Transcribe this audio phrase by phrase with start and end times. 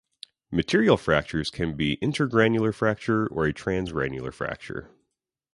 [0.49, 4.89] Material fractures can be intergranular fracture or a transgranular fracture.